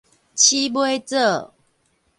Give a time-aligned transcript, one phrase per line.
[0.35, 1.53] 鼠尾藻